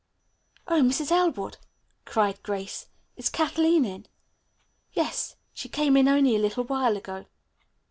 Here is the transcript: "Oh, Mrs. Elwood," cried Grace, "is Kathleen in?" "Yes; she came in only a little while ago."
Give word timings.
"Oh, 0.67 0.81
Mrs. 0.81 1.11
Elwood," 1.11 1.57
cried 2.05 2.41
Grace, 2.41 2.87
"is 3.17 3.29
Kathleen 3.29 3.85
in?" 3.85 4.07
"Yes; 4.93 5.35
she 5.53 5.69
came 5.69 5.95
in 5.95 6.07
only 6.07 6.35
a 6.35 6.39
little 6.39 6.63
while 6.63 6.97
ago." 6.97 7.27